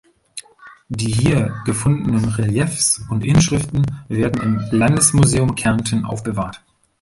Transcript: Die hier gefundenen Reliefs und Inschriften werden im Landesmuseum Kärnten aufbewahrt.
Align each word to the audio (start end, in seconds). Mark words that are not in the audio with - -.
Die 0.89 1.11
hier 1.11 1.61
gefundenen 1.63 2.25
Reliefs 2.25 3.05
und 3.11 3.23
Inschriften 3.23 3.85
werden 4.07 4.41
im 4.41 4.57
Landesmuseum 4.75 5.53
Kärnten 5.53 6.05
aufbewahrt. 6.05 6.63